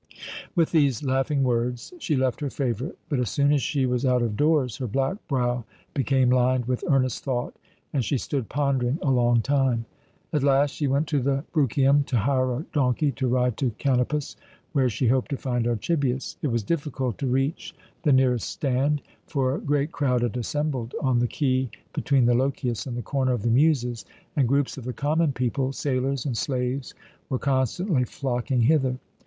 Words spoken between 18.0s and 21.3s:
the nearest stand; for a great crowd had assembled on the